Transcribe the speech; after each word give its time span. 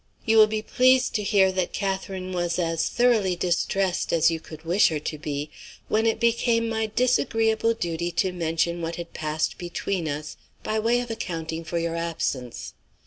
"You 0.25 0.37
will 0.37 0.47
be 0.47 0.63
pleased 0.63 1.13
to 1.13 1.21
hear 1.21 1.51
that 1.51 1.73
Catherine 1.73 2.31
was 2.33 2.57
as 2.57 2.89
thoroughly 2.89 3.35
distressed 3.35 4.11
as 4.11 4.31
you 4.31 4.39
could 4.39 4.65
wish 4.65 4.87
her 4.87 4.97
to 4.97 5.17
be, 5.19 5.51
when 5.89 6.07
it 6.07 6.19
became 6.19 6.67
my 6.67 6.87
disagreeable 6.87 7.75
duty 7.75 8.11
to 8.13 8.31
mention 8.33 8.81
what 8.81 8.95
had 8.95 9.13
passed 9.13 9.59
between 9.59 10.07
us, 10.07 10.37
by 10.63 10.79
way 10.79 11.01
of 11.01 11.11
accounting 11.11 11.63
for 11.63 11.77
your 11.77 11.95
absence. 11.95 12.73